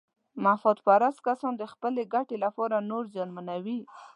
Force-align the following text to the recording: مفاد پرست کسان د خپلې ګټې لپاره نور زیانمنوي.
مفاد 0.45 0.77
پرست 0.85 1.19
کسان 1.27 1.53
د 1.57 1.63
خپلې 1.73 2.01
ګټې 2.13 2.37
لپاره 2.45 2.85
نور 2.89 3.03
زیانمنوي. 3.13 3.79